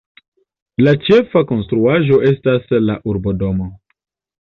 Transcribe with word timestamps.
La 0.87 0.93
ĉefa 1.09 1.45
konstruaĵo 1.53 2.19
estas 2.33 2.69
la 2.89 2.99
Urbodomo. 3.15 3.73